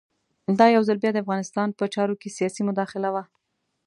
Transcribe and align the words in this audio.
دا 0.59 0.65
یو 0.75 0.83
ځل 0.87 0.97
بیا 1.03 1.11
د 1.13 1.17
افغانستان 1.23 1.69
په 1.79 1.85
چارو 1.93 2.19
کې 2.21 2.35
سیاسي 2.37 2.61
مداخله 2.69 3.09
وه. 3.13 3.23